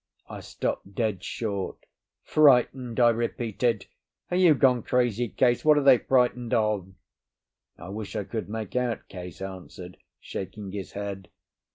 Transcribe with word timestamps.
I 0.27 0.39
stopped 0.39 0.95
dead 0.95 1.23
short. 1.23 1.85
"Frightened?" 2.23 2.99
I 2.99 3.11
repeated. 3.11 3.85
"Are 4.31 4.35
you 4.37 4.55
gone 4.55 4.81
crazy, 4.81 5.27
Case? 5.29 5.63
What 5.63 5.77
are 5.77 5.83
they 5.83 5.99
frightened 5.99 6.55
of?" 6.55 6.91
"I 7.77 7.89
wish 7.89 8.15
I 8.15 8.23
could 8.23 8.49
make 8.49 8.75
out," 8.75 9.07
Case 9.09 9.43
answered, 9.43 9.97
shaking 10.19 10.71
his 10.71 10.93
head. 10.93 11.27